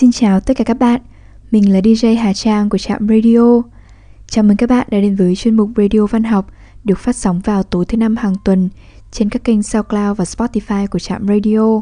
[0.00, 1.00] Xin chào tất cả các bạn,
[1.50, 3.62] mình là DJ Hà Trang của Trạm Radio.
[4.26, 6.46] Chào mừng các bạn đã đến với chuyên mục Radio Văn học
[6.84, 8.68] được phát sóng vào tối thứ năm hàng tuần
[9.10, 11.80] trên các kênh SoundCloud và Spotify của Trạm Radio.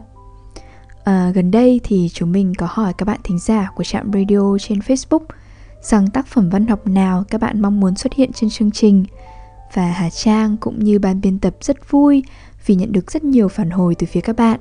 [1.04, 4.58] À, gần đây thì chúng mình có hỏi các bạn thính giả của Trạm Radio
[4.60, 5.24] trên Facebook
[5.80, 9.04] rằng tác phẩm văn học nào các bạn mong muốn xuất hiện trên chương trình
[9.74, 12.22] và Hà Trang cũng như ban biên tập rất vui
[12.66, 14.60] vì nhận được rất nhiều phản hồi từ phía các bạn.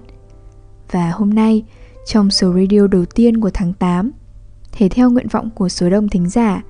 [0.92, 1.64] Và hôm nay,
[2.08, 4.12] trong số radio đầu tiên của tháng 8,
[4.72, 6.64] thể theo nguyện vọng của số đông thính giả,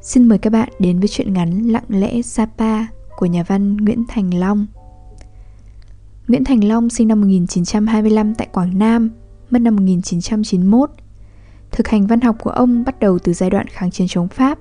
[0.00, 4.04] xin mời các bạn đến với chuyện ngắn Lặng lẽ Sapa của nhà văn Nguyễn
[4.08, 4.66] Thành Long.
[6.28, 9.10] Nguyễn Thành Long sinh năm 1925 tại Quảng Nam,
[9.50, 10.90] mất năm 1991.
[11.70, 14.58] Thực hành văn học của ông bắt đầu từ giai đoạn kháng chiến chống Pháp,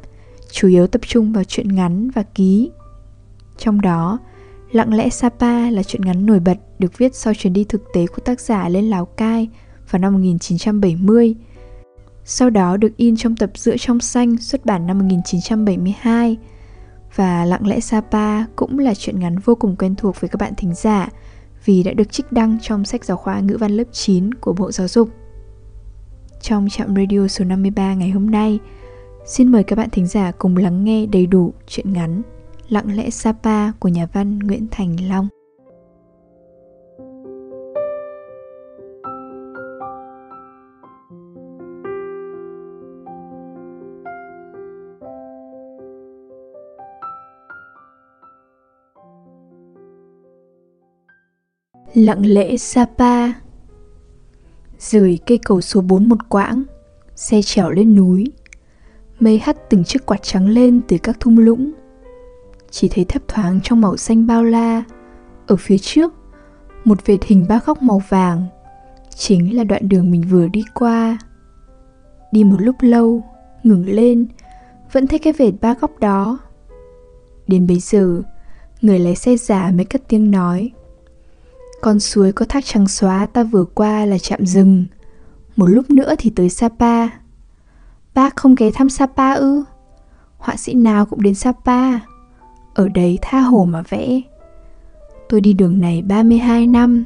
[0.52, 2.72] chủ yếu tập trung vào truyện ngắn và ký.
[3.58, 4.20] Trong đó,
[4.72, 8.08] Lặng lẽ Sapa là truyện ngắn nổi bật được viết sau chuyến đi thực tế
[8.08, 9.50] của tác giả lên Lào Cai
[9.92, 11.36] vào năm 1970.
[12.26, 16.38] Sau đó được in trong tập Giữa trong xanh xuất bản năm 1972.
[17.16, 20.54] Và Lặng lẽ Sapa cũng là truyện ngắn vô cùng quen thuộc với các bạn
[20.58, 21.10] thính giả
[21.66, 24.72] vì đã được trích đăng trong sách giáo khoa ngữ văn lớp 9 của Bộ
[24.72, 25.10] Giáo dục.
[26.42, 28.60] Trong trạm radio số 53 ngày hôm nay,
[29.26, 32.22] xin mời các bạn thính giả cùng lắng nghe đầy đủ chuyện ngắn
[32.70, 35.28] Lặng lẽ Sapa của nhà văn Nguyễn Thành Long.
[51.94, 53.34] Lặng lẽ Sapa
[54.80, 56.64] Rời cây cầu số 4 một quãng,
[57.16, 58.32] Xe trèo lên núi.
[59.20, 61.72] Mây hắt từng chiếc quạt trắng lên từ các thung lũng.
[62.72, 64.84] Chỉ thấy thấp thoáng trong màu xanh bao la.
[65.48, 66.14] Ở phía trước,
[66.84, 68.46] Một vệt hình ba góc màu vàng,
[69.16, 71.18] Chính là đoạn đường mình vừa đi qua.
[72.32, 73.24] Đi một lúc lâu,
[73.64, 74.28] Ngừng lên,
[74.92, 76.40] Vẫn thấy cái vệt ba góc đó.
[77.48, 78.22] Đến bây giờ,
[78.82, 80.72] Người lái xe giả mới cất tiếng nói
[81.82, 84.86] con suối có thác trắng xóa ta vừa qua là chạm rừng.
[85.56, 87.08] Một lúc nữa thì tới Sapa.
[88.14, 89.64] Bác không ghé thăm Sapa ư?
[90.38, 92.00] Họa sĩ nào cũng đến Sapa.
[92.74, 94.22] Ở đấy tha hồ mà vẽ.
[95.30, 97.06] Tôi đi đường này 32 năm.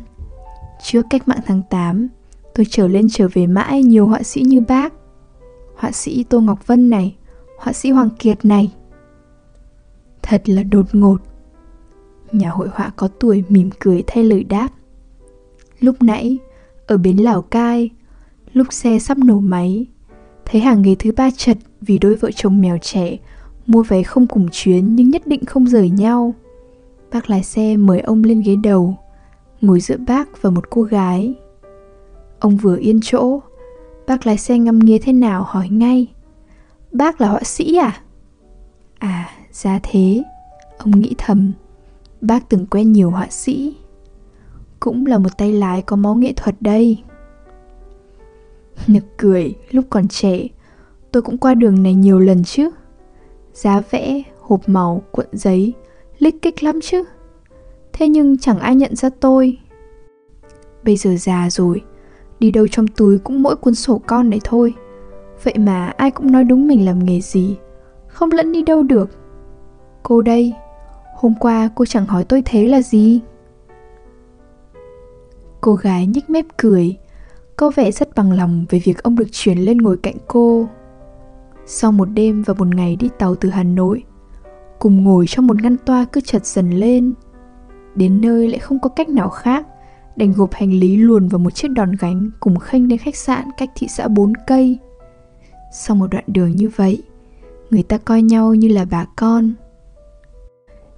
[0.83, 2.07] Trước cách mạng tháng 8
[2.55, 4.93] Tôi trở lên trở về mãi nhiều họa sĩ như bác.
[5.75, 7.15] Họa sĩ Tô Ngọc Vân này,
[7.57, 8.73] Họa sĩ Hoàng Kiệt này.
[10.21, 11.17] Thật là đột ngột.
[12.33, 14.69] Nhà hội họa có tuổi mỉm cười thay lời đáp
[15.79, 16.37] Lúc nãy,
[16.87, 17.89] ở bến Lào Cai,
[18.53, 19.85] lúc xe sắp nổ máy,
[20.45, 23.17] thấy hàng ghế thứ ba chật vì đôi vợ chồng mèo trẻ
[23.67, 26.33] mua vé không cùng chuyến nhưng nhất định không rời nhau.
[27.11, 28.97] Bác lái xe mời ông lên ghế đầu,
[29.61, 31.33] ngồi giữa bác và một cô gái.
[32.39, 33.39] Ông vừa yên chỗ,
[34.07, 36.07] bác lái xe ngâm nghía thế nào hỏi ngay.
[36.91, 38.01] Bác là họa sĩ à?
[38.99, 40.23] À, ra thế,
[40.77, 41.51] ông nghĩ thầm
[42.23, 43.75] Bác từng quen nhiều họa sĩ.
[44.79, 47.03] Cũng là một tay lái có máu nghệ thuật đây.
[48.87, 50.47] Nực cười, lúc còn trẻ
[51.11, 52.69] Tôi cũng qua đường này nhiều lần chứ.
[53.53, 55.73] Giá vẽ, hộp màu, cuộn giấy
[56.19, 57.03] Lích kích lắm chứ.
[57.93, 59.57] Thế nhưng chẳng ai nhận ra tôi.
[60.83, 61.81] Bây giờ già rồi
[62.39, 64.73] Đi đâu trong túi cũng mỗi cuốn sổ con này thôi.
[65.43, 67.57] Vậy mà ai cũng nói đúng mình làm nghề gì
[68.07, 69.09] Không lẫn đi đâu được.
[70.03, 70.53] Cô đây
[71.15, 73.19] Hôm qua cô chẳng hỏi tôi thế là gì?
[75.61, 76.97] Cô gái nhếch mép cười,
[77.57, 80.67] Có vẻ rất bằng lòng về việc ông được chuyển lên ngồi cạnh cô.
[81.65, 84.03] Sau một đêm và một ngày đi tàu từ Hà Nội,
[84.79, 87.13] Cùng ngồi trong một ngăn toa cứ chật dần lên.
[87.95, 89.67] Đến nơi lại không có cách nào khác,
[90.15, 93.45] Đành gộp hành lý luồn vào một chiếc đòn gánh Cùng khênh đến khách sạn
[93.57, 94.77] cách thị xã 4 cây.
[95.73, 97.03] Sau một đoạn đường như vậy,
[97.69, 99.53] Người ta coi nhau như là bà con.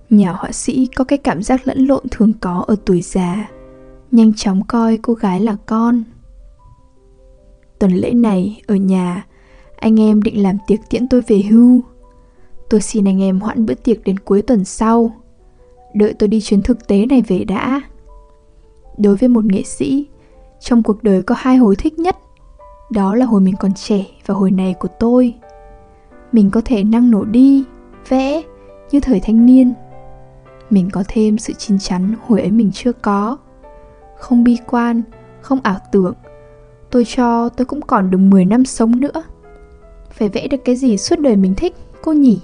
[0.09, 3.49] Nhà họa sĩ có cái cảm giác lẫn lộn thường có ở tuổi già.
[4.11, 6.03] Nhanh chóng coi cô gái là con.
[7.79, 9.25] Tuần lễ này ở nhà
[9.75, 11.81] Anh em định làm tiệc tiễn tôi về hưu.
[12.69, 15.11] Tôi xin anh em hoãn bữa tiệc đến cuối tuần sau.
[15.93, 17.81] Đợi tôi đi chuyến thực tế này về đã.
[18.97, 20.07] Đối với một nghệ sĩ
[20.59, 22.17] Trong cuộc đời có hai hồi thích nhất.
[22.91, 25.33] Đó là hồi mình còn trẻ và hồi này của tôi.
[26.31, 27.63] Mình có thể năng nổ đi,
[28.09, 28.41] vẽ
[28.91, 29.73] như thời thanh niên
[30.69, 33.37] mình có thêm sự chín chắn hồi ấy mình chưa có.
[34.17, 35.01] Không bi quan
[35.41, 36.13] không ảo tưởng.
[36.91, 39.23] Tôi cho tôi cũng còn được 10 năm sống nữa.
[40.11, 42.41] Phải vẽ được cái gì suốt đời mình thích cô nhỉ?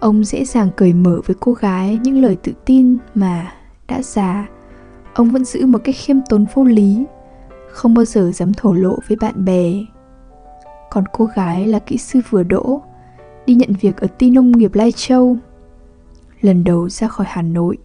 [0.00, 3.52] Ông dễ dàng cởi mở với cô gái những lời tự tin mà
[3.88, 4.48] đã già.
[5.14, 7.04] Ông vẫn giữ một cách khiêm tốn vô lý
[7.74, 9.72] không bao giờ dám thổ lộ với bạn bè.
[10.90, 12.82] Còn cô gái là kỹ sư vừa đỗ,
[13.46, 15.36] đi nhận việc ở ti nông nghiệp Lai Châu.
[16.40, 17.78] Lần đầu ra khỏi Hà Nội,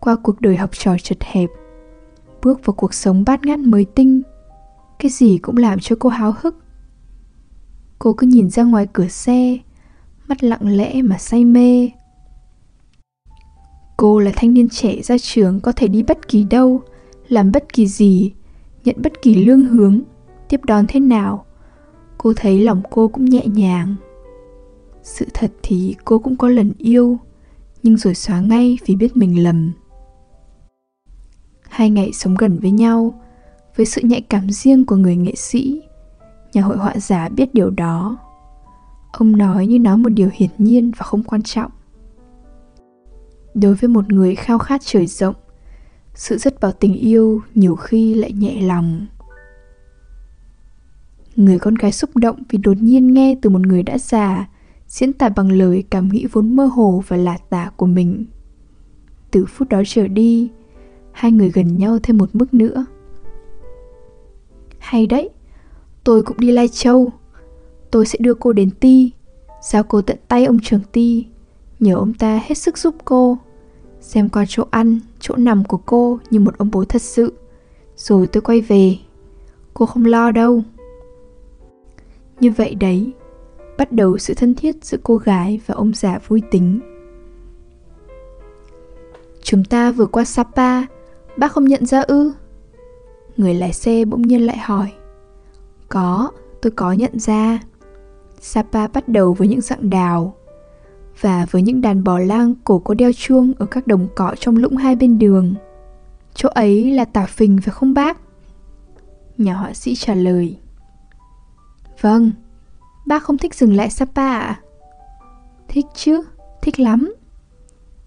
[0.00, 1.50] qua cuộc đời học trò chật hẹp,
[2.42, 4.22] bước vào cuộc sống bát ngát mới tinh,
[4.98, 6.56] cái gì cũng làm cho cô háo hức.
[7.98, 9.58] Cô cứ nhìn ra ngoài cửa xe,
[10.28, 11.90] mắt lặng lẽ mà say mê.
[13.96, 16.82] Cô là thanh niên trẻ ra trường có thể đi bất kỳ đâu,
[17.28, 18.32] làm bất kỳ gì,
[18.84, 20.00] nhận bất kỳ lương hướng,
[20.48, 21.44] tiếp đón thế nào.
[22.18, 23.96] Cô thấy lòng cô cũng nhẹ nhàng.
[25.02, 27.18] Sự thật thì cô cũng có lần yêu,
[27.82, 29.72] nhưng rồi xóa ngay vì biết mình lầm.
[31.68, 33.20] Hai ngày sống gần với nhau,
[33.76, 35.82] với sự nhạy cảm riêng của người nghệ sĩ,
[36.52, 38.16] nhà hội họa giả biết điều đó.
[39.12, 41.70] Ông nói như nói một điều hiển nhiên và không quan trọng.
[43.54, 45.34] Đối với một người khao khát trời rộng,
[46.14, 49.06] sự rất vào tình yêu nhiều khi lại nhẹ lòng.
[51.36, 54.48] Người con gái xúc động vì đột nhiên nghe từ một người đã già
[54.92, 58.24] diễn tả bằng lời cảm nghĩ vốn mơ hồ và lạ tả của mình.
[59.30, 60.50] Từ phút đó trở đi,
[61.12, 62.86] hai người gần nhau thêm một mức nữa.
[64.78, 65.30] Hay đấy,
[66.04, 67.10] tôi cũng đi Lai Châu.
[67.90, 69.10] Tôi sẽ đưa cô đến Ti,
[69.62, 71.26] giao cô tận tay ông trưởng Ti,
[71.80, 73.38] nhờ ông ta hết sức giúp cô.
[74.00, 77.32] Xem qua chỗ ăn, chỗ nằm của cô như một ông bố thật sự.
[77.96, 78.96] Rồi tôi quay về.
[79.74, 80.62] Cô không lo đâu.
[82.40, 83.12] Như vậy đấy,
[83.78, 86.80] bắt đầu sự thân thiết giữa cô gái và ông già vui tính.
[89.42, 90.82] Chúng ta vừa qua Sapa,
[91.36, 92.32] bác không nhận ra ư?
[93.36, 94.92] Người lái xe bỗng nhiên lại hỏi.
[95.88, 96.30] Có,
[96.62, 97.60] tôi có nhận ra.
[98.40, 100.34] Sapa bắt đầu với những dạng đào
[101.20, 104.56] và với những đàn bò lang cổ có đeo chuông ở các đồng cỏ trong
[104.56, 105.54] lũng hai bên đường.
[106.34, 108.18] Chỗ ấy là tả phình phải không bác?
[109.38, 110.56] Nhà họa sĩ trả lời.
[112.00, 112.30] Vâng,
[113.06, 114.60] bác không thích dừng lại Sapa à?
[115.68, 116.22] Thích chứ,
[116.62, 117.14] thích lắm.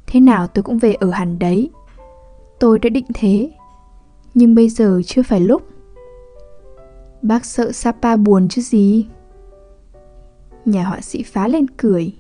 [0.08, 1.70] Thế nào tôi cũng về ở hẳn đấy.
[2.60, 3.52] Tôi đã định thế,
[4.34, 5.62] nhưng bây giờ chưa phải lúc.
[7.22, 9.08] Bác sợ Sapa buồn chứ gì?
[10.66, 12.14] Nhà họa sĩ phá lên cười.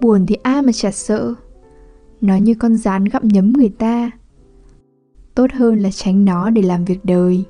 [0.00, 1.34] Buồn thì ai mà chả sợ.
[2.20, 4.10] Nó như con rán gặm nhấm người ta.
[5.34, 7.44] Tốt hơn là tránh nó để làm việc đời.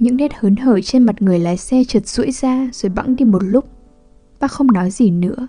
[0.00, 3.24] Những nét hớn hở trên mặt người lái xe trượt rũi ra rồi bẵng đi
[3.24, 3.64] một lúc.
[4.40, 5.48] Bác không nói gì nữa.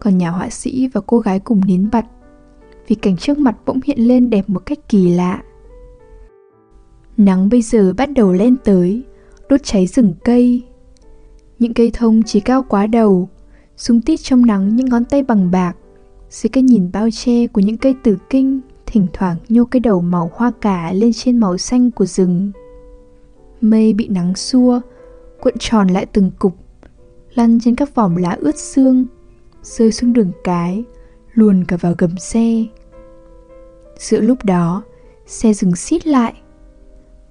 [0.00, 2.06] Còn nhà họa sĩ và cô gái cùng nín bặt
[2.88, 5.42] vì cảnh trước mặt bỗng hiện lên đẹp một cách kỳ lạ.
[7.16, 9.02] Nắng bây giờ bắt đầu lên tới,
[9.48, 10.62] đốt cháy rừng cây.
[11.58, 13.28] Những cây thông chỉ cao quá đầu,
[13.76, 15.76] súng tít trong nắng những ngón tay bằng bạc,
[16.30, 20.00] dưới cái nhìn bao che của những cây tử kinh, thỉnh thoảng nhô cái đầu
[20.00, 22.52] màu hoa cà lên trên màu xanh của rừng.
[23.60, 24.80] Mây bị nắng xua,
[25.40, 26.56] cuộn tròn lại từng cục,
[27.34, 29.06] lăn trên các vòm lá ướt xương,
[29.62, 30.84] rơi xuống đường cái,
[31.34, 32.64] luồn cả vào gầm xe.
[33.98, 34.82] Giữa lúc đó,
[35.26, 36.34] xe dừng xít lại.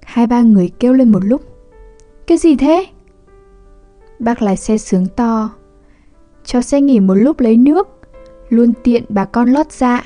[0.02, 1.42] Hai ba người kêu lên một lúc.
[2.26, 2.86] Cái gì thế?
[4.18, 5.50] Bác lái xe sướng to.
[6.44, 7.88] Cho xe nghỉ một lúc lấy nước,
[8.48, 10.04] luôn tiện bà con lót dạ.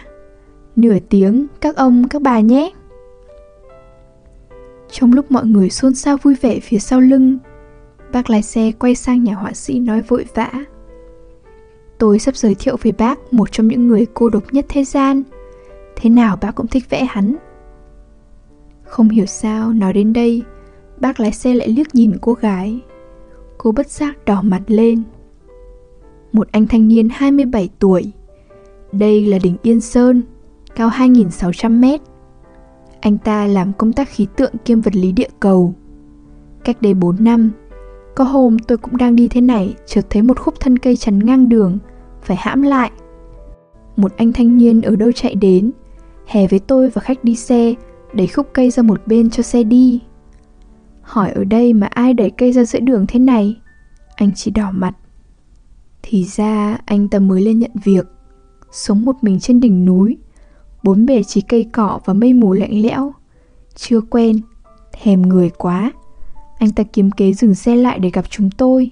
[0.76, 2.72] Nửa tiếng các ông các bà nhé.
[4.92, 7.38] Trong lúc mọi người xôn xao vui vẻ phía sau lưng,
[8.12, 10.50] bác lái xe quay sang nhà họa sĩ nói vội vã.
[11.98, 15.22] Tôi sắp giới thiệu với bác một trong những người cô độc nhất thế gian.
[15.96, 17.36] Thế nào bác cũng thích vẽ hắn.
[18.84, 20.42] Không hiểu sao nói đến đây,
[21.00, 22.80] bác lái xe lại liếc nhìn cô gái.
[23.58, 25.02] Cô bất giác đỏ mặt lên.
[26.32, 28.12] Một anh thanh niên 27 tuổi.
[28.92, 30.22] Đây là đỉnh Yên Sơn,
[30.74, 32.00] cao 2.600 mét.
[33.02, 35.74] Anh ta làm công tác khí tượng kiêm vật lý địa cầu.
[36.64, 37.50] Cách đây 4 năm,
[38.14, 41.18] có hôm tôi cũng đang đi thế này, chợt thấy một khúc thân cây chắn
[41.18, 41.78] ngang đường,
[42.22, 42.90] phải hãm lại.
[43.96, 45.70] Một anh thanh niên ở đâu chạy đến,
[46.26, 47.74] hè với tôi và khách đi xe,
[48.14, 50.00] đẩy khúc cây ra một bên cho xe đi.
[51.02, 53.60] Hỏi ở đây mà ai đẩy cây ra giữa đường thế này?
[54.16, 54.96] Anh chỉ đỏ mặt.
[56.02, 58.06] Thì ra anh ta mới lên nhận việc,
[58.70, 60.16] sống một mình trên đỉnh núi,
[60.82, 63.12] bốn bề chỉ cây cỏ và mây mù lạnh lẽo.
[63.74, 64.40] Chưa quen,
[64.92, 65.92] thèm người quá.
[66.58, 68.90] Anh ta kiếm kế dừng xe lại để gặp chúng tôi,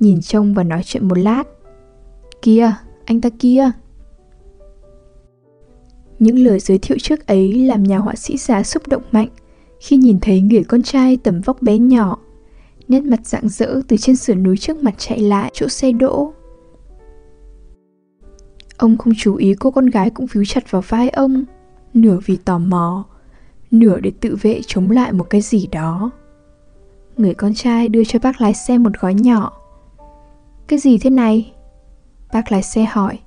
[0.00, 1.44] nhìn trông và nói chuyện một lát.
[2.42, 2.72] Kia,
[3.04, 3.70] anh ta kia.
[6.18, 9.28] Những lời giới thiệu trước ấy làm nhà họa sĩ già xúc động mạnh
[9.80, 12.18] khi nhìn thấy người con trai tầm vóc bé nhỏ,
[12.88, 16.32] nét mặt rạng rỡ từ trên sườn núi trước mặt chạy lại chỗ xe đỗ.
[18.80, 21.44] Ông không chú ý cô con gái cũng víu chặt vào vai ông,
[21.94, 23.04] nửa vì tò mò,
[23.70, 26.10] nửa để tự vệ chống lại một cái gì đó.
[27.16, 29.52] Người con trai đưa cho bác lái xe một gói nhỏ.
[30.68, 31.52] Cái gì thế này?
[32.32, 33.18] Bác lái xe hỏi.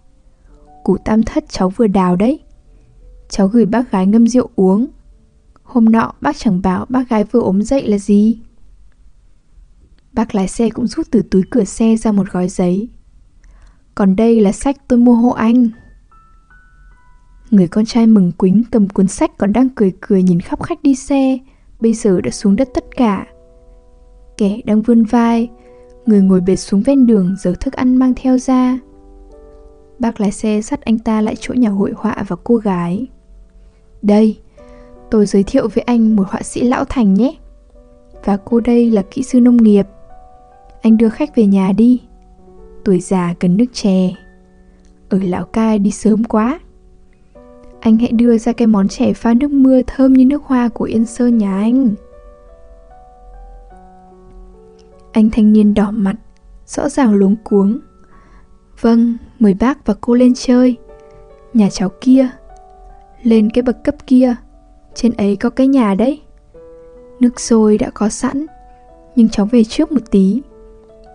[0.83, 2.39] Củ tam thất cháu vừa đào đấy.
[3.29, 4.87] Cháu gửi bác gái ngâm rượu uống.
[5.63, 8.39] Hôm nọ bác chẳng bảo bác gái vừa ốm dậy là gì.
[10.13, 12.89] Bác lái xe cũng rút từ túi cửa xe ra một gói giấy.
[13.95, 15.69] Còn đây là sách tôi mua hộ anh.
[17.51, 20.83] Người con trai mừng quính cầm cuốn sách còn đang cười cười nhìn khắp khách
[20.83, 21.37] đi xe,
[21.79, 23.27] bây giờ đã xuống đất tất cả.
[24.37, 25.49] Kẻ đang vươn vai,
[26.05, 28.79] người ngồi bệt xuống ven đường giờ thức ăn mang theo ra.
[29.99, 33.07] Bác lái xe dắt anh ta lại chỗ nhà hội họa và cô gái.
[34.01, 34.39] Đây,
[35.11, 37.35] tôi giới thiệu với anh một họa sĩ lão thành nhé.
[38.25, 39.87] Và cô đây là kỹ sư nông nghiệp.
[40.81, 42.01] Anh đưa khách về nhà đi.
[42.83, 44.13] Tuổi già cần nước chè.
[45.09, 46.59] Ở lão Cai đi sớm quá.
[47.79, 50.85] Anh hãy đưa ra cái món chè pha nước mưa thơm như nước hoa của
[50.85, 51.93] Yên Sơn nhà anh.
[55.11, 56.15] Anh thanh niên đỏ mặt,
[56.65, 57.79] rõ ràng luống cuống.
[58.81, 60.77] Vâng, mời bác và cô lên chơi.
[61.53, 62.29] Nhà cháu kia.
[63.23, 64.35] Lên cái bậc cấp kia.
[64.95, 66.21] Trên ấy có cái nhà đấy.
[67.19, 68.45] Nước sôi đã có sẵn,
[69.15, 70.41] nhưng cháu về trước một tí.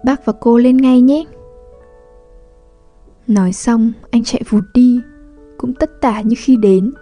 [0.04, 1.24] Bác và cô lên ngay nhé.
[3.28, 5.00] Nói xong, anh chạy vụt đi,
[5.58, 6.92] cũng tất tả như khi đến.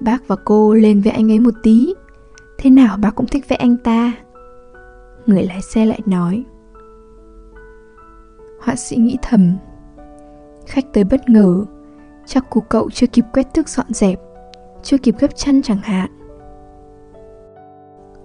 [0.00, 1.94] Bác và cô lên với anh ấy một tí,
[2.58, 4.12] thế nào bác cũng thích vẽ anh ta.
[5.26, 6.44] Người lái xe lại nói.
[8.60, 9.56] Họa sĩ nghĩ thầm,
[10.66, 11.64] khách tới bất ngờ,
[12.26, 14.20] chắc cô cậu chưa kịp quét tước dọn dẹp,
[14.82, 16.10] chưa kịp gấp chăn chẳng hạn.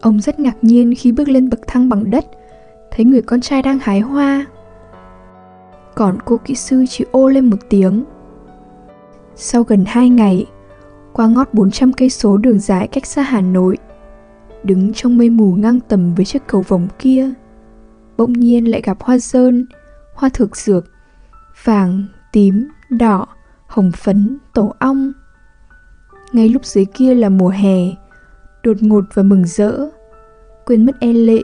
[0.02, 2.26] Ông rất ngạc nhiên khi bước lên bậc thang bằng đất,
[2.92, 4.46] thấy người con trai đang hái hoa.
[5.96, 8.04] Còn cô kỹ sư chỉ ô lên một tiếng.
[9.36, 10.46] Sau gần hai ngày,
[11.14, 13.78] qua ngót 400 cây số đường dài cách xa Hà Nội,
[14.64, 17.30] đứng trong mây mù ngang tầm với chiếc cầu vòng kia,
[18.18, 19.66] bỗng nhiên lại gặp hoa sơn,
[20.16, 20.86] hoa thực dược,
[21.64, 23.26] vàng, tím, đỏ,
[23.68, 25.12] hồng phấn, tổ ong.
[26.34, 27.80] Ngay lúc dưới kia là mùa hè,
[28.64, 29.90] đột ngột và mừng rỡ.
[30.66, 31.42] Quên mất e lệ,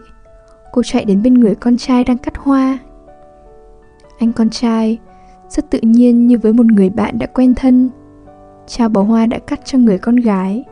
[0.71, 2.77] cô chạy đến bên người con trai đang cắt hoa.
[4.19, 4.99] Anh con trai,
[5.49, 7.89] rất tự nhiên như với một người bạn đã quen thân,
[8.67, 10.63] trao bó hoa đã cắt cho người con gái.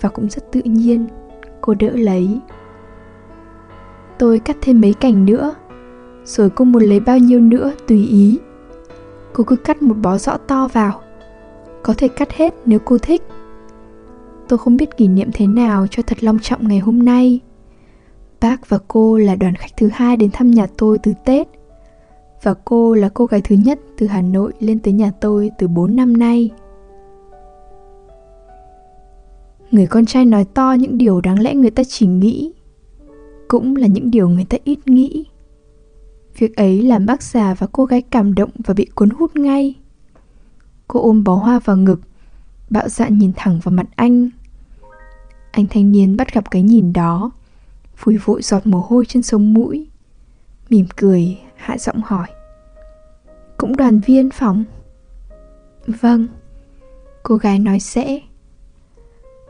[0.00, 1.06] Và cũng rất tự nhiên,
[1.60, 2.40] cô đỡ lấy.
[4.18, 5.54] Tôi cắt thêm mấy cành nữa,
[6.24, 8.38] rồi cô muốn lấy bao nhiêu nữa tùy ý.
[9.32, 11.00] Cô cứ cắt một bó rõ to vào,
[11.82, 13.22] có thể cắt hết nếu cô thích
[14.50, 17.40] tôi không biết kỷ niệm thế nào cho thật long trọng ngày hôm nay.
[18.40, 21.48] Bác và cô là đoàn khách thứ hai đến thăm nhà tôi từ Tết.
[22.42, 25.68] Và cô là cô gái thứ nhất từ Hà Nội lên tới nhà tôi từ
[25.68, 26.50] 4 năm nay.
[29.70, 32.52] Người con trai nói to những điều đáng lẽ người ta chỉ nghĩ,
[33.48, 35.24] cũng là những điều người ta ít nghĩ.
[36.38, 39.74] Việc ấy làm bác già và cô gái cảm động và bị cuốn hút ngay.
[40.88, 42.00] Cô ôm bó hoa vào ngực,
[42.70, 44.30] bạo dạn nhìn thẳng vào mặt anh
[45.50, 47.30] anh thanh niên bắt gặp cái nhìn đó
[47.96, 49.86] Phủi vội giọt mồ hôi trên sống mũi
[50.70, 52.26] Mỉm cười hạ giọng hỏi.
[53.56, 54.64] Cũng đoàn viên phòng?
[55.86, 56.26] Vâng
[57.22, 58.20] Cô gái nói sẽ.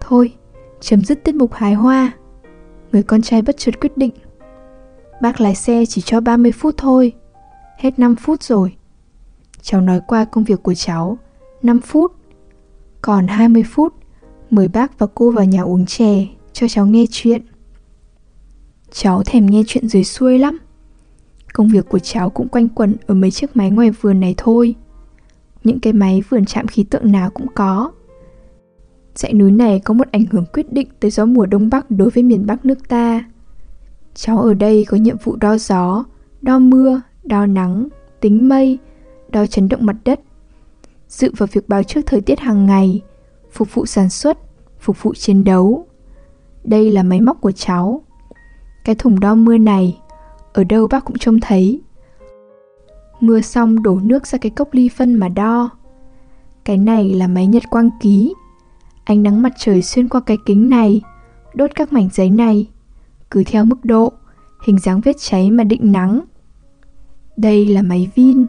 [0.00, 0.32] Thôi,
[0.80, 2.12] chấm dứt tiết mục hái hoa.
[2.92, 4.12] Người con trai bất chợt quyết định.
[5.22, 7.12] Bác lái xe chỉ cho 30 phút thôi.
[7.78, 8.76] Hết 5 phút rồi.
[9.62, 11.18] Cháu nói qua công việc của cháu.
[11.62, 12.12] 5 phút.
[13.02, 13.94] Còn 20 phút,
[14.50, 17.46] mời bác và cô vào nhà uống chè cho cháu nghe chuyện.
[18.92, 20.58] Cháu thèm nghe chuyện dưới xuôi lắm.
[21.52, 24.74] Công việc của cháu cũng quanh quẩn ở mấy chiếc máy ngoài vườn này thôi.
[25.64, 27.92] Những cái máy vườn chạm khí tượng nào cũng có.
[29.14, 32.10] Dãy núi này có một ảnh hưởng quyết định tới gió mùa đông bắc đối
[32.10, 33.24] với miền bắc nước ta.
[34.14, 36.04] Cháu ở đây có nhiệm vụ đo gió,
[36.42, 37.88] đo mưa, đo nắng,
[38.20, 38.78] tính mây,
[39.28, 40.20] đo chấn động mặt đất.
[41.08, 43.02] Dự vào việc báo trước thời tiết hàng ngày,
[43.52, 44.38] phục vụ sản xuất,
[44.80, 45.86] phục vụ chiến đấu.
[46.64, 48.02] Đây là máy móc của cháu.
[48.84, 49.99] Cái thùng đo mưa này,
[50.52, 51.80] ở đâu bác cũng trông thấy.
[53.20, 55.70] Mưa xong đổ nước ra cái cốc ly phân mà đo.
[56.64, 58.34] Cái này là máy nhật quang ký.
[59.04, 61.02] Ánh nắng mặt trời xuyên qua cái kính này,
[61.54, 62.68] đốt các mảnh giấy này,
[63.30, 64.12] cứ theo mức độ,
[64.66, 66.20] hình dáng vết cháy mà định nắng.
[67.36, 68.46] Đây là máy vin.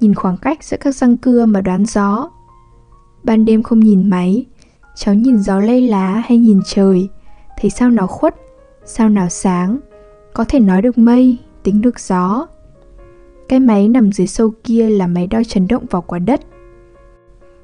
[0.00, 2.30] Nhìn khoảng cách giữa các răng cưa mà đoán gió.
[3.24, 4.46] Ban đêm không nhìn máy,
[4.94, 7.08] cháu nhìn gió lây lá hay nhìn trời,
[7.58, 8.34] thấy sao nào khuất,
[8.84, 9.78] sao nào sáng,
[10.34, 12.46] có thể nói được mây, tính được gió.
[13.48, 16.40] Cái máy nằm dưới sâu kia là máy đo chấn động vào quả đất.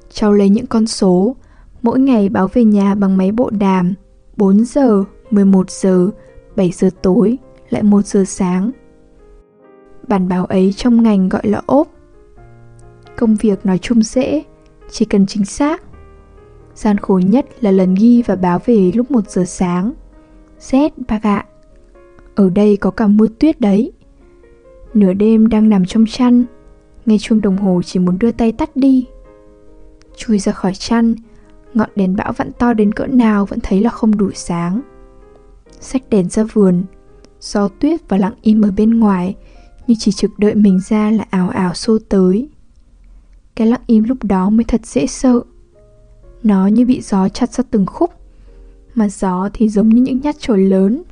[0.09, 1.35] Cháu lấy những con số
[1.81, 3.93] Mỗi ngày báo về nhà bằng máy bộ đàm
[4.37, 6.09] 4 giờ, 11 giờ,
[6.55, 7.37] 7 giờ tối,
[7.69, 8.71] lại 1 giờ sáng.
[10.07, 11.87] Bản báo ấy trong ngành gọi là ốp.
[13.17, 14.43] Công việc nói chung dễ,
[14.91, 15.83] chỉ cần chính xác.
[16.75, 19.93] Gian khổ nhất là lần ghi và báo về lúc 1 giờ sáng.
[20.59, 21.45] Z bác ạ.
[22.37, 23.91] Ở đây có cả mưa tuyết đấy.
[24.93, 26.45] Nửa đêm đang nằm trong chăn,
[27.05, 29.05] nghe chuông đồng hồ chỉ muốn đưa tay tắt đi.
[30.17, 31.15] Chui ra khỏi chăn,
[31.73, 34.81] ngọn đèn bão vặn to đến cỡ nào vẫn thấy là không đủ sáng.
[35.79, 36.83] Xách đèn ra vườn,
[37.39, 39.35] gió tuyết và lặng im ở bên ngoài
[39.87, 42.49] như chỉ trực đợi mình ra là ảo ảo xô tới.
[43.55, 45.41] Cái lặng im lúc đó mới thật dễ sợ.
[46.43, 48.11] Nó như bị gió chặt ra từng khúc,
[48.95, 51.03] mà gió thì giống như những nhát chổi lớn.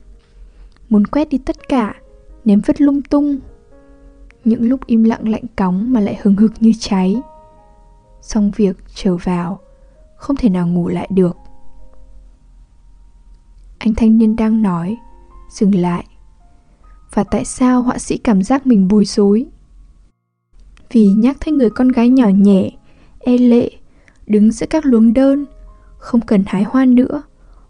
[0.89, 1.95] Muốn quét đi tất cả,
[2.45, 3.39] ném vứt lung tung.
[4.43, 7.21] Những lúc im lặng lạnh cóng mà lại hừng hực như cháy.
[8.21, 9.59] Xong việc trở vào,
[10.15, 11.37] không thể nào ngủ lại được.
[13.77, 14.97] Anh thanh niên đang nói,
[15.49, 16.05] dừng lại.
[17.13, 19.45] Và tại sao họa sĩ cảm giác mình bối rối?
[20.91, 22.71] Vì nhắc thấy người con gái nhỏ nhẹ,
[23.19, 23.71] e lệ,
[24.27, 25.45] đứng giữa các luống đơn,
[25.97, 27.23] không cần hái hoa nữa,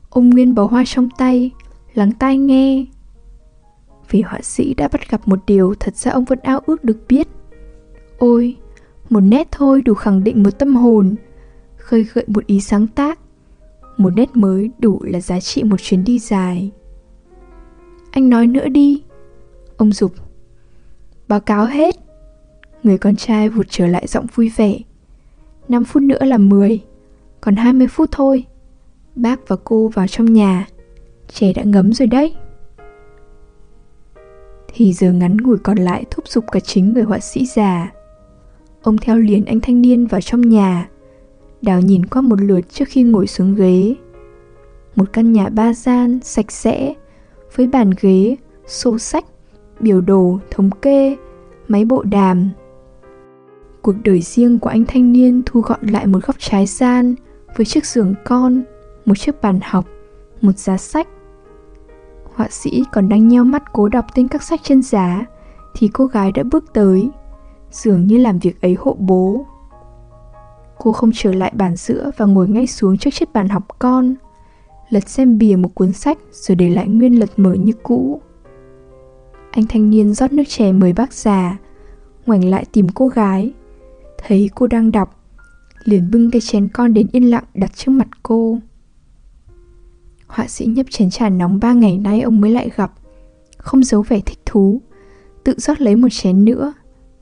[0.10, 1.52] ôm nguyên bó hoa trong tay,
[1.94, 2.86] lắng tai nghe.
[4.10, 6.98] Vì họa sĩ đã bắt gặp một điều thật ra ông vẫn ao ước được
[7.08, 7.28] biết.
[8.18, 8.58] Ôi,
[9.10, 11.16] một nét thôi đủ khẳng định một tâm hồn,
[11.78, 13.20] khơi gợi một ý sáng tác.
[13.98, 16.72] Một nét mới đủ là giá trị một chuyến đi dài.
[18.12, 19.04] Anh nói nữa đi.
[19.78, 20.12] Ông dục.
[21.28, 21.96] Báo cáo hết.
[22.84, 24.78] Người con trai vụt trở lại giọng vui vẻ.
[25.70, 26.80] 5 phút nữa là 10,
[27.42, 28.46] còn 20 phút thôi.
[29.16, 30.68] Bác và cô vào trong nhà.
[31.28, 32.36] Trẻ đã ngấm rồi đấy.
[34.78, 37.92] Thì giờ ngắn ngủi còn lại thúc giục cả chính người họa sĩ già.
[38.82, 40.90] Ông theo liền anh thanh niên vào trong nhà.
[41.62, 43.96] Đào nhìn qua một lượt trước khi ngồi xuống ghế.
[44.96, 46.94] Một căn nhà ba gian, sạch sẽ,
[47.56, 48.36] với bàn ghế,
[48.68, 49.26] sổ sách,
[49.80, 51.16] biểu đồ, thống kê,
[51.68, 52.50] máy bộ đàm.
[53.82, 57.16] Cuộc đời riêng của anh thanh niên thu gọn lại một góc trái gian
[57.56, 58.64] với chiếc giường con,
[59.06, 59.86] một chiếc bàn học,
[60.42, 61.08] một giá sách.
[62.36, 65.26] Họa sĩ còn đang nheo mắt cố đọc tên các sách trên giá
[65.76, 67.10] thì cô gái đã bước tới,
[67.72, 69.46] dường như làm việc ấy hộ bố.
[70.78, 74.16] Cô không trở lại bàn sữa và ngồi ngay xuống trước chiếc bàn học con,
[74.90, 78.22] lật xem bìa một cuốn sách rồi để lại nguyên lật mở như cũ.
[79.52, 81.58] Anh thanh niên rót nước chè mời bác già,
[82.26, 83.54] ngoảnh lại tìm cô gái.
[84.28, 85.20] Thấy cô đang đọc,
[85.84, 88.58] liền bưng cái chén con đến yên lặng đặt trước mặt cô.
[90.36, 92.92] Họa sĩ nhấp chén trà nóng ba ngày nay ông mới lại gặp,
[93.58, 94.82] không giấu vẻ thích thú,
[95.44, 96.74] tự rót lấy một chén nữa,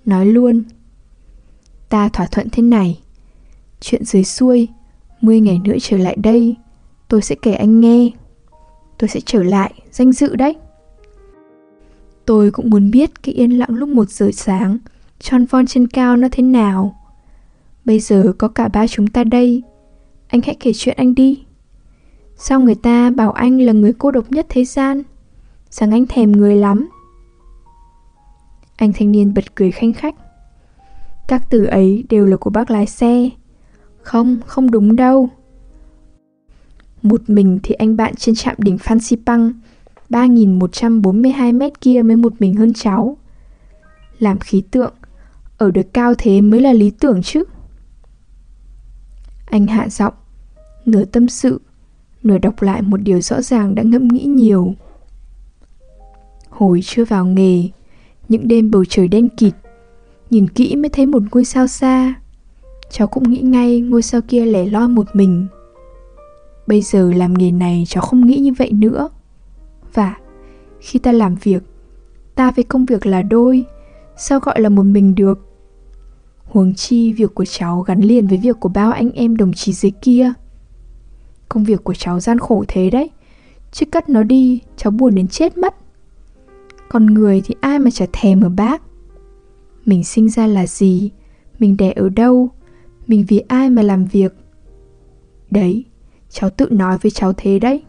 [0.05, 0.63] nói luôn.
[1.89, 2.99] Ta thỏa thuận thế này,
[3.79, 4.67] chuyện dưới xuôi,
[5.21, 6.55] 10 ngày nữa trở lại đây,
[7.07, 8.09] tôi sẽ kể anh nghe.
[8.97, 10.55] Tôi sẽ trở lại, danh dự đấy.
[12.25, 14.77] Tôi cũng muốn biết cái yên lặng lúc một giờ sáng,
[15.19, 16.95] tròn von trên cao nó thế nào.
[17.85, 19.63] Bây giờ có cả ba chúng ta đây.
[20.27, 21.43] Anh hãy kể chuyện anh đi.
[22.37, 25.03] Sao người ta bảo anh là người cô độc nhất thế gian?
[25.69, 26.89] Rằng anh thèm người lắm.
[28.75, 30.15] Anh thanh niên bật cười khanh khách.
[31.27, 33.29] Các từ ấy đều là của bác lái xe.
[34.01, 35.29] Không, không đúng đâu.
[37.01, 39.53] Một mình thì anh bạn trên trạm đỉnh Phan Xipang
[40.09, 43.17] 3.142 mét kia mới một mình hơn cháu.
[44.19, 44.93] Làm khí tượng,
[45.57, 47.43] ở được cao thế mới là lý tưởng chứ.
[49.45, 50.13] Anh hạ giọng,
[50.85, 51.61] nửa tâm sự,
[52.23, 54.73] nửa đọc lại một điều rõ ràng đã ngẫm nghĩ nhiều.
[56.49, 57.69] Hồi chưa vào nghề,
[58.29, 59.53] những đêm bầu trời đen kịt,
[60.29, 62.13] nhìn kỹ mới thấy một ngôi sao xa.
[62.89, 65.47] Cháu cũng nghĩ ngay ngôi sao kia lẻ loi một mình.
[66.67, 69.09] Bây giờ làm nghề này cháu không nghĩ như vậy nữa.
[69.93, 70.15] Và
[70.79, 71.63] khi ta làm việc,
[72.35, 73.65] ta với công việc là đôi,
[74.17, 75.39] sao gọi là một mình được?
[76.43, 79.73] Huống chi việc của cháu gắn liền với việc của bao anh em đồng chí
[79.73, 80.33] dưới kia.
[81.53, 83.09] Công việc của cháu gian khổ thế đấy,
[83.71, 85.75] chứ cất nó đi, cháu buồn đến chết mất.
[86.89, 88.81] Còn người thì ai mà chả thèm ở bác.
[89.85, 91.11] Mình sinh ra là gì,
[91.59, 92.49] mình đẻ ở đâu,
[93.07, 94.35] mình vì ai mà làm việc.
[95.51, 95.85] Đấy,
[96.29, 97.83] cháu tự nói với cháu thế đấy.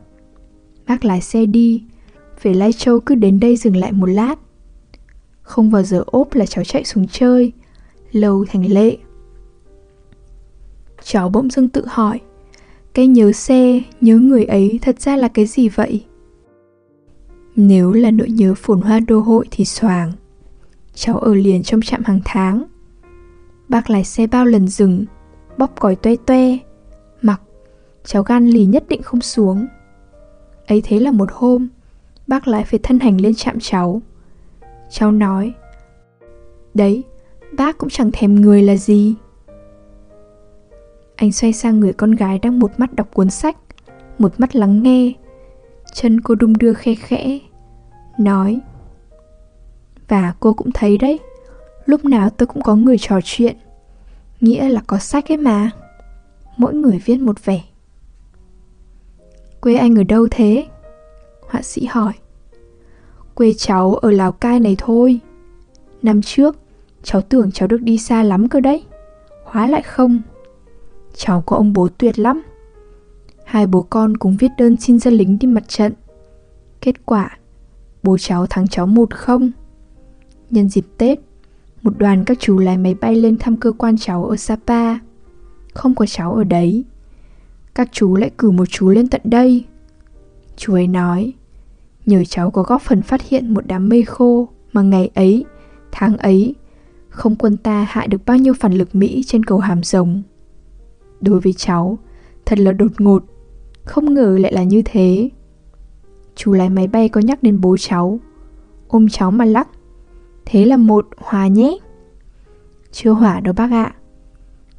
[0.87, 1.85] Bác lái xe đi,
[2.43, 4.35] về Lai Châu cứ đến đây dừng lại một lát.
[5.43, 7.53] Không vào giờ ốp là cháu chạy xuống chơi,
[8.13, 8.97] lâu thành lệ.
[11.03, 12.21] Cháu bỗng dưng tự hỏi,
[12.95, 16.05] cái nhớ xe, nhớ người ấy thật ra là cái gì vậy?
[17.57, 20.13] Nếu là nỗi nhớ phồn hoa đô hội thì xoàng.
[20.95, 22.65] Cháu ở liền trong trạm hàng tháng.
[23.69, 25.05] Bác lái xe bao lần dừng,
[25.59, 26.59] bóp còi toe toe,
[27.23, 27.41] mặc,
[28.05, 29.67] cháu gan lì nhất định không xuống.
[30.67, 31.69] Ấy thế là một hôm,
[32.27, 34.03] bác lại phải thân hành lên trạm cháu.
[34.91, 35.53] Cháu nói,
[36.75, 37.03] đấy,
[37.53, 39.15] bác cũng chẳng thèm người là gì.
[41.17, 43.57] Anh xoay sang người con gái đang một mắt đọc cuốn sách,
[44.19, 45.13] một mắt lắng nghe.
[45.95, 47.39] Chân cô đung đưa khe khẽ,
[48.19, 48.61] nói
[50.09, 51.21] Và cô cũng thấy đấy,
[51.87, 53.57] lúc nào tôi cũng có người trò chuyện,
[54.41, 55.71] nghĩa là có sách ấy mà.
[56.57, 57.61] Mỗi người viết một vẻ.
[59.61, 60.67] Quê anh ở đâu thế?
[61.49, 62.13] Họa sĩ hỏi.
[63.35, 65.21] Quê cháu ở Lào Cai này thôi.
[66.03, 66.57] Năm trước,
[67.03, 68.85] cháu tưởng cháu được đi xa lắm cơ đấy.
[69.45, 70.23] Hóa lại không.
[71.17, 72.43] Cháu có ông bố tuyệt lắm.
[73.45, 75.93] Hai bố con cùng viết đơn xin dân lính đi mặt trận.
[76.81, 77.39] Kết quả,
[78.03, 79.51] bố cháu thắng cháu một không.
[80.51, 81.19] Nhân dịp Tết,
[81.83, 84.99] một đoàn các chú lái máy bay lên thăm cơ quan cháu ở Sapa.
[85.75, 86.85] Không có cháu ở đấy.
[87.75, 89.65] Các chú lại cử một chú lên tận đây.
[90.57, 91.33] Chú ấy nói,
[92.07, 95.45] nhờ cháu có góp phần phát hiện một đám mây khô mà ngày ấy,
[95.93, 96.55] tháng ấy,
[97.09, 100.23] không quân ta hại được bao nhiêu phản lực Mỹ trên cầu Hàm Rồng.
[101.21, 101.99] Đối với cháu,
[102.47, 103.25] thật là đột ngột,
[103.85, 105.31] không ngờ lại là như thế.
[106.35, 108.19] Chú lái máy bay có nhắc đến bố cháu,
[108.89, 109.69] ôm cháu mà lắc.
[110.45, 111.79] Thế là một hòa nhé.
[112.93, 113.95] Chưa hỏa đâu bác ạ.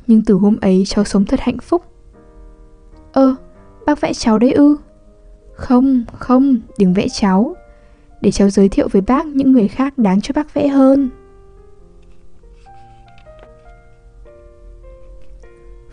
[0.08, 1.84] Nhưng từ hôm ấy cháu sống thật hạnh phúc.
[3.14, 3.36] Ơ,
[3.86, 4.78] bác vẽ cháu đấy ư?
[5.54, 7.56] Không, không, đừng vẽ cháu.
[8.22, 11.10] Để cháu giới thiệu với bác những người khác đáng cho bác vẽ hơn.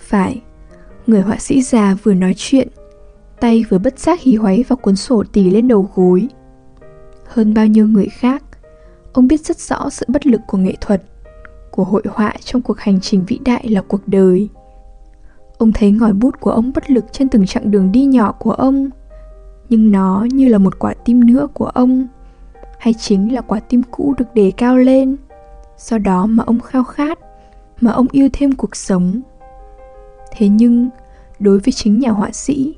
[0.02, 0.42] Phải,
[1.06, 2.68] người họa sĩ già vừa nói chuyện,
[3.40, 6.28] tay vừa bất giác hí hoáy vào cuốn sổ tỉ lên đầu gối.
[7.26, 8.44] Hơn bao nhiêu người khác,
[9.12, 11.02] ông biết rất rõ sự bất lực của nghệ thuật,
[11.70, 14.48] của hội họa trong cuộc hành trình vĩ đại là cuộc đời.
[15.58, 18.52] Ông thấy ngòi bút của ông bất lực trên từng chặng đường đi nhỏ của
[18.52, 18.90] ông,
[19.68, 22.06] nhưng nó như là một quả tim nữa của ông,
[22.78, 25.16] hay chính là quả tim cũ được đề cao lên,
[25.78, 27.18] do đó mà ông khao khát,
[27.80, 29.20] mà ông yêu thêm cuộc sống.
[30.36, 30.88] Thế nhưng,
[31.38, 32.74] đối với chính nhà họa sĩ,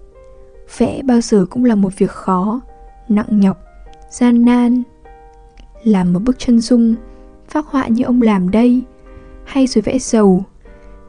[0.78, 2.60] vẽ bao giờ cũng là một việc khó,
[3.08, 3.58] nặng nhọc,
[4.10, 4.82] gian nan.
[5.84, 6.94] Làm một bức chân dung,
[7.48, 8.82] phác họa như ông làm đây,
[9.44, 10.44] hay rồi vẽ dầu,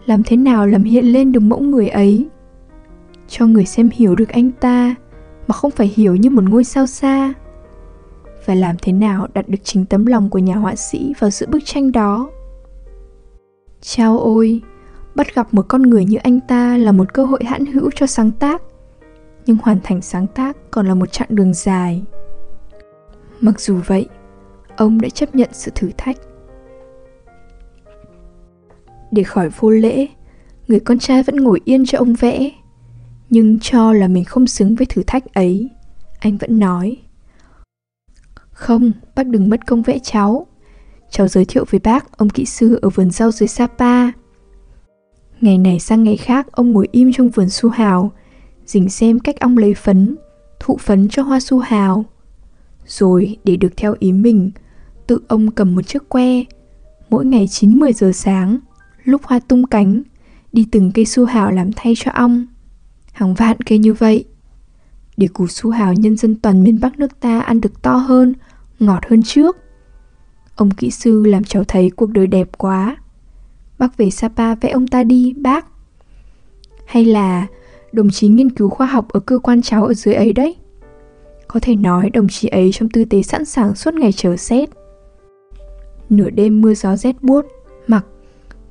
[0.05, 2.27] làm thế nào làm hiện lên được mẫu người ấy?
[3.27, 4.95] Cho người xem hiểu được anh ta
[5.47, 7.33] mà không phải hiểu như một ngôi sao xa.
[8.45, 11.45] Và làm thế nào đặt được chính tấm lòng của nhà họa sĩ vào giữa
[11.47, 12.29] bức tranh đó?
[13.81, 14.61] Chao ôi!
[15.15, 18.07] Bắt gặp một con người như anh ta là một cơ hội hãn hữu cho
[18.07, 18.61] sáng tác.
[19.45, 22.03] Nhưng hoàn thành sáng tác còn là một chặng đường dài.
[23.41, 24.07] Mặc dù vậy,
[24.77, 26.17] ông đã chấp nhận sự thử thách.
[29.11, 30.07] Để khỏi vô lễ,
[30.67, 32.51] người con trai vẫn ngồi yên cho ông vẽ.
[33.29, 35.69] Nhưng cho là mình không xứng với thử thách ấy,
[36.19, 36.97] anh vẫn nói,
[38.55, 40.47] không, bác đừng mất công vẽ cháu.
[41.09, 44.11] Cháu giới thiệu với bác, ông kỹ sư ở vườn rau dưới sapa
[45.41, 48.11] ngày này sang ngày khác ông ngồi im trong vườn su hào
[48.65, 50.15] dình xem cách ông lấy phấn
[50.59, 52.05] thụ phấn cho hoa su hào
[52.85, 54.51] rồi để được theo ý mình
[55.07, 56.43] tự ông cầm một chiếc que
[57.09, 58.59] mỗi ngày 9-10 giờ sáng
[59.05, 60.01] lúc hoa tung cánh,
[60.53, 62.45] đi từng cây su hào làm thay cho ong.
[63.11, 64.25] Hàng vạn cây như vậy.
[65.17, 68.33] Để củ su hào nhân dân toàn miền Bắc nước ta ăn được to hơn,
[68.79, 69.57] ngọt hơn trước.
[70.55, 72.97] Ông kỹ sư làm cháu thấy cuộc đời đẹp quá.
[73.77, 75.65] Bác về Sapa vẽ ông ta đi, bác.
[76.85, 77.47] Hay là
[77.91, 80.55] đồng chí nghiên cứu khoa học ở cơ quan cháu ở dưới ấy đấy.
[81.47, 84.69] Có thể nói đồng chí ấy trong tư thế sẵn sàng suốt ngày chờ xét.
[86.09, 87.45] Nửa đêm mưa gió rét buốt,
[87.87, 88.05] mặc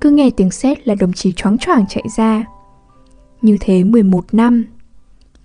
[0.01, 2.45] cứ nghe tiếng sét là đồng chí choáng choàng chạy ra.
[3.43, 4.65] Như thế 11 năm.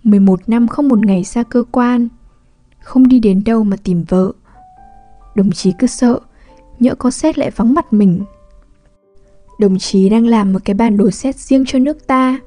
[0.04, 2.08] 11 năm không một ngày xa cơ quan,
[2.80, 4.32] không đi đến đâu mà tìm vợ.
[5.36, 6.20] Đồng chí cứ sợ,
[6.80, 8.24] nhỡ có xét lại vắng mặt mình.
[9.60, 12.40] Đồng chí đang làm một cái bản đồ xét riêng cho nước ta.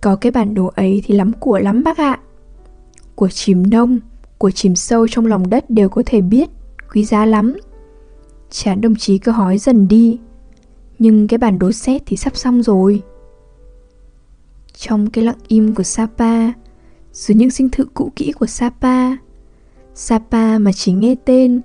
[0.00, 2.18] Có cái bản đồ ấy thì lắm của lắm bác ạ.
[3.14, 4.00] Của chìm nông,
[4.38, 6.48] của chìm sâu trong lòng đất đều có thể biết,
[6.92, 7.56] quý giá lắm.
[8.50, 10.18] Chán đồng chí cứ hói dần đi,
[10.98, 13.02] nhưng cái bản đồ xét thì sắp xong rồi
[14.76, 16.52] Trong cái lặng im của Sapa
[17.12, 19.16] Dưới những sinh thự cũ kỹ của Sapa
[19.94, 21.60] Sapa mà chỉ nghe tên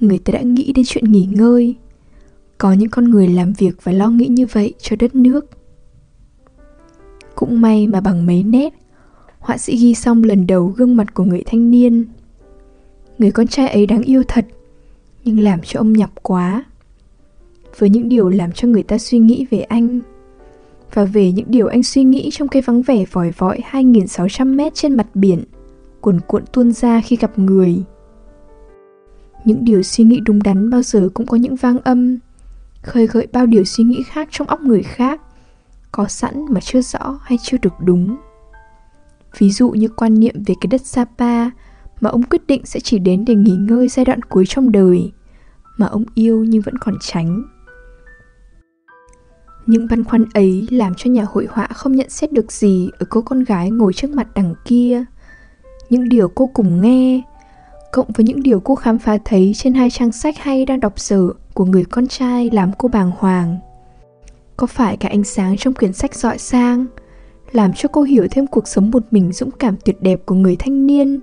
[0.00, 1.76] Người ta đã nghĩ đến chuyện nghỉ ngơi
[2.62, 5.46] có những con người làm việc và lo nghĩ như vậy cho đất nước.
[7.34, 8.74] Cũng may mà bằng mấy nét
[9.38, 12.04] Họa sĩ ghi xong lần đầu gương mặt của người thanh niên.
[13.18, 14.46] Người con trai ấy đáng yêu thật
[15.24, 16.64] Nhưng làm cho ông nhọc quá.
[17.78, 20.00] Với những điều làm cho người ta suy nghĩ về anh
[20.94, 24.74] và về những điều anh suy nghĩ trong cái vắng vẻ vòi vọi 2.600 mét
[24.74, 25.42] trên mặt biển,
[26.00, 27.82] cuồn cuộn tuôn ra khi gặp người.
[29.44, 32.18] Những điều suy nghĩ đúng đắn bao giờ cũng có những vang âm,
[32.82, 35.20] khơi gợi bao điều suy nghĩ khác trong óc người khác,
[35.92, 38.16] có sẵn mà chưa rõ hay chưa được đúng.
[39.38, 41.50] Ví dụ như quan niệm về cái đất Sapa
[42.00, 45.12] mà ông quyết định sẽ chỉ đến để nghỉ ngơi giai đoạn cuối trong đời,
[45.76, 47.42] mà ông yêu nhưng vẫn còn tránh.
[49.66, 53.06] Những băn khoăn ấy làm cho nhà hội họa không nhận xét được gì ở
[53.10, 55.04] cô con gái ngồi trước mặt đằng kia.
[55.90, 57.22] Những điều cô cùng nghe,
[57.92, 60.98] cộng với những điều cô khám phá thấy trên hai trang sách hay đang đọc
[60.98, 63.58] dở của người con trai làm cô bàng hoàng.
[64.56, 66.86] Có phải cái ánh sáng trong quyển sách dọi sang
[67.52, 70.56] làm cho cô hiểu thêm cuộc sống một mình dũng cảm tuyệt đẹp của người
[70.56, 71.20] thanh niên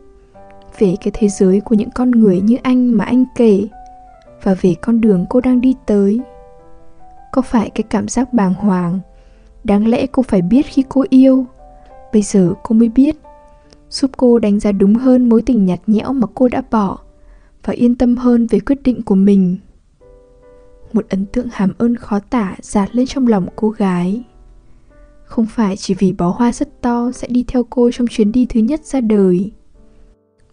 [0.79, 3.67] về cái thế giới của những con người như anh mà anh kể
[4.43, 6.19] và về con đường cô đang đi tới?
[7.32, 8.99] Có phải cái cảm giác bàng hoàng
[9.63, 11.45] đáng lẽ cô phải biết khi cô yêu?
[12.13, 13.15] Bây giờ cô mới biết
[13.89, 16.99] giúp cô đánh giá đúng hơn mối tình nhạt nhẽo mà cô đã bỏ
[17.65, 19.58] và yên tâm hơn về quyết định của mình.
[20.93, 24.23] Một ấn tượng hàm ơn khó tả dạt lên trong lòng cô gái.
[25.25, 28.45] Không phải chỉ vì bó hoa rất to sẽ đi theo cô trong chuyến đi
[28.45, 29.52] thứ nhất ra đời,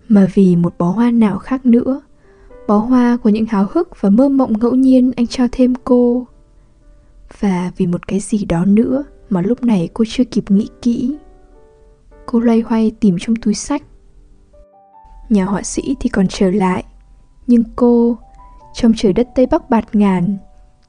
[0.08, 2.00] mà vì một bó hoa nào khác nữa,
[2.66, 6.26] bó hoa của những háo hức và mơ mộng ngẫu nhiên anh cho thêm cô.
[7.40, 11.16] Và vì một cái gì đó nữa mà lúc này cô chưa kịp nghĩ kỹ
[12.26, 13.82] cô loay hoay tìm trong túi sách.
[15.28, 16.84] Nhà họa sĩ thì còn trở lại,
[17.46, 18.16] nhưng cô,
[18.74, 20.36] trong trời đất tây bắc bạt ngàn,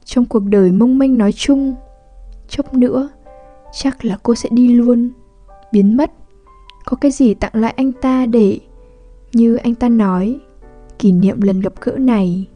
[0.04, 1.74] trong cuộc đời mông manh nói chung,
[2.48, 3.08] chốc nữa,
[3.72, 5.10] chắc là cô sẽ đi luôn.
[5.72, 6.12] Biến mất,
[6.84, 8.60] có cái gì tặng lại anh ta để,
[9.32, 10.40] như anh ta nói,
[10.98, 12.48] kỷ niệm lần gặp gỡ này.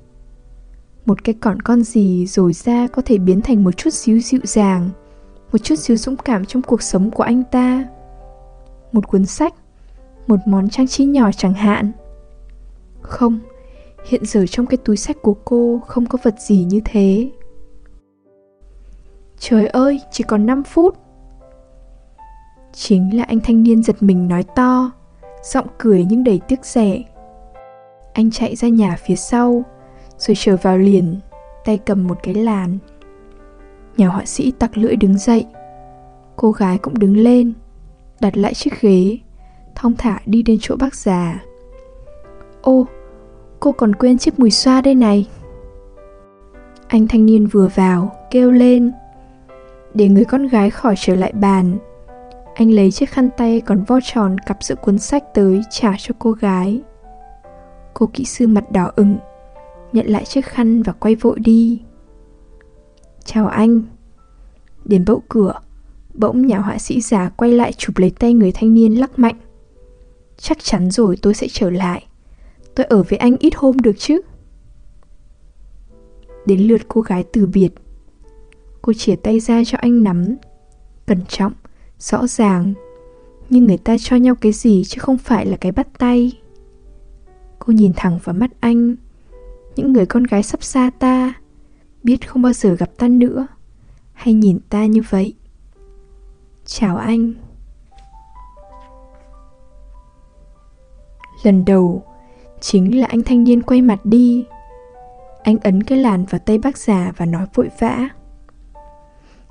[1.06, 4.40] Một cái cỏn con gì rồi ra có thể biến thành một chút xíu dịu
[4.44, 4.90] dàng,
[5.52, 7.84] một chút xíu dũng cảm trong cuộc sống của anh ta
[8.92, 9.54] một cuốn sách,
[10.26, 11.92] một món trang trí nhỏ chẳng hạn.
[13.00, 13.38] Không,
[14.04, 17.30] hiện giờ trong cái túi sách của cô không có vật gì như thế.
[19.38, 20.98] Trời ơi, chỉ còn 5 phút.
[22.72, 24.90] Chính là anh thanh niên giật mình nói to,
[25.42, 27.02] giọng cười nhưng đầy tiếc rẻ.
[28.12, 29.62] Anh chạy ra nhà phía sau,
[30.18, 31.20] rồi trở vào liền,
[31.64, 32.78] tay cầm một cái làn.
[33.96, 35.46] Nhà họa sĩ tặc lưỡi đứng dậy.
[36.36, 37.52] Cô gái cũng đứng lên
[38.22, 39.18] đặt lại chiếc ghế,
[39.74, 41.42] thong thả đi đến chỗ bác già.
[42.62, 42.86] Ô,
[43.60, 45.28] cô còn quên chiếc mùi xoa đây này.
[46.88, 48.92] Anh thanh niên vừa vào, kêu lên.
[49.94, 51.78] Để người con gái khỏi trở lại bàn,
[52.54, 56.14] anh lấy chiếc khăn tay còn vo tròn cặp giữa cuốn sách tới trả cho
[56.18, 56.80] cô gái.
[57.94, 59.16] Cô kỹ sư mặt đỏ ửng,
[59.92, 61.82] nhận lại chiếc khăn và quay vội đi.
[63.24, 63.82] Chào anh.
[64.84, 65.54] Đến bậu cửa
[66.14, 69.36] bỗng nhà họa sĩ già quay lại chụp lấy tay người thanh niên lắc mạnh.
[70.36, 72.06] Chắc chắn rồi, tôi sẽ trở lại.
[72.74, 74.20] Tôi ở với anh ít hôm được chứ?
[76.46, 77.70] Đến lượt cô gái từ biệt.
[78.82, 80.36] Cô chìa tay ra cho anh nắm.
[81.06, 81.52] Cẩn trọng,
[81.98, 82.74] rõ ràng.
[83.50, 86.32] Nhưng người ta cho nhau cái gì chứ không phải là cái bắt tay?
[87.58, 88.96] Cô nhìn thẳng vào mắt anh.
[89.76, 91.34] Những người con gái sắp xa ta
[92.02, 93.46] biết không bao giờ gặp ta nữa.
[94.12, 95.34] Hay nhìn ta như vậy?
[96.64, 97.34] Chào anh.
[101.42, 102.02] Lần đầu,
[102.60, 104.44] chính là anh thanh niên quay mặt đi.
[105.42, 108.08] Anh ấn cái làn vào tay bác già và nói vội vã.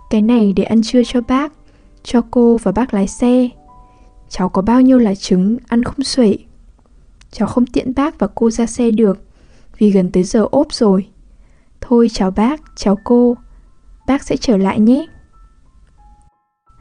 [0.09, 1.53] Cái này để ăn trưa cho bác,
[2.03, 3.49] cho cô và bác lái xe.
[4.29, 6.37] Cháu có bao nhiêu là trứng, ăn không xuể.
[7.31, 9.19] Cháu không tiện bác và cô ra xe được,
[9.77, 11.07] vì gần tới giờ ốp rồi.
[11.81, 13.37] Thôi chào bác, chào cô.
[14.07, 15.05] Bác sẽ trở lại nhé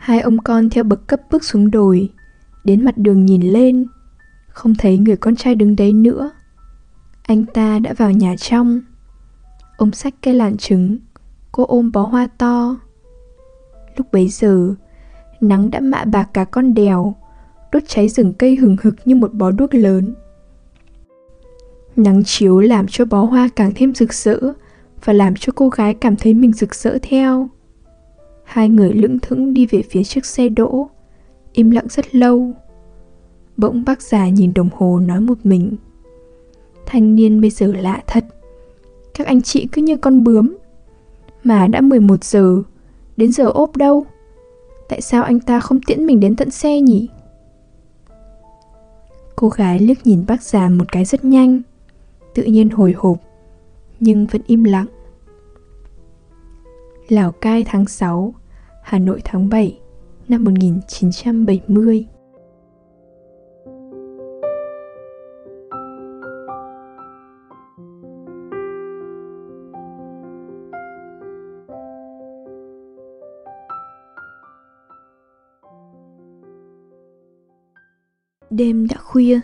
[0.00, 2.08] hai ông con theo bậc cấp bước xuống đồi.
[2.64, 3.86] Đến mặt đường nhìn lên,
[4.48, 6.30] không thấy người con trai đứng đấy nữa.
[7.22, 8.80] Anh ta đã vào nhà trong.
[9.76, 10.98] Ông xách cây làn trứng,
[11.52, 12.76] cô ôm bó hoa to.
[13.96, 14.74] Lúc bấy giờ,
[15.40, 17.14] nắng đã mạ bạc cả con đèo,
[17.72, 20.14] đốt cháy rừng cây hừng hực như một bó đuốc lớn.
[21.96, 24.38] Nắng chiếu làm cho bó hoa càng thêm rực rỡ
[25.04, 27.48] và làm cho cô gái cảm thấy mình rực rỡ theo
[28.50, 30.88] hai người lững thững đi về phía chiếc xe đỗ,
[31.52, 32.52] im lặng rất lâu.
[33.56, 35.76] Bỗng bác già nhìn đồng hồ nói một mình,
[36.86, 38.24] thanh niên bây giờ lạ thật,
[39.14, 40.56] các anh chị cứ như con bướm,
[41.44, 42.62] mà đã 11 giờ,
[43.16, 44.06] đến giờ ốp đâu?
[44.88, 47.08] Tại sao anh ta không tiễn mình đến tận xe nhỉ?
[49.36, 51.62] Cô gái liếc nhìn bác già một cái rất nhanh,
[52.34, 53.18] tự nhiên hồi hộp,
[54.00, 54.86] nhưng vẫn im lặng.
[57.08, 58.34] Lào Cai tháng 6
[58.90, 59.79] Hà Nội tháng 7
[60.29, 62.07] năm 1970.
[78.50, 79.40] Đêm đã khuya,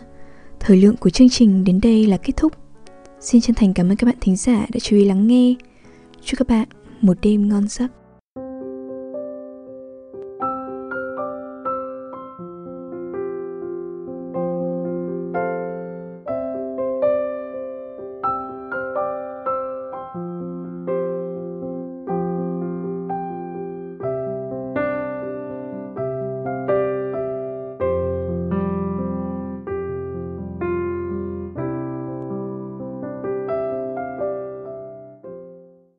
[0.59, 2.53] thời lượng của chương trình đến đây là kết thúc.
[3.19, 5.55] Xin chân thành cảm ơn các bạn thính giả đã chú ý lắng nghe.
[6.21, 6.67] Chúc các bạn
[7.01, 7.91] một đêm ngon giấc.